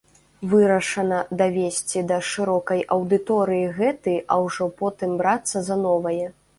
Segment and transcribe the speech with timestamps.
[0.53, 6.23] Вырашана давесці да шырокай аўдыторыі гэты, а ўжо потым брацца за новае.